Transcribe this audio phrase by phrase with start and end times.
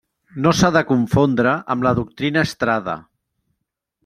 [0.45, 2.97] No s'ha de confondre amb la doctrina Estrada.